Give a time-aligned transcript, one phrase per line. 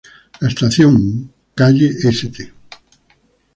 [0.39, 2.51] La estación Calle St.